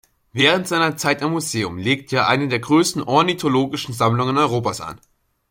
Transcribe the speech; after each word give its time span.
Während 0.33 0.67
seiner 0.67 0.97
Zeit 0.97 1.21
am 1.21 1.33
Museum 1.33 1.77
legte 1.77 2.15
er 2.15 2.27
eine 2.27 2.47
der 2.47 2.57
größten 2.57 3.03
ornithologischen 3.03 3.93
Sammlungen 3.93 4.39
Europas 4.39 4.81
an. 4.81 4.99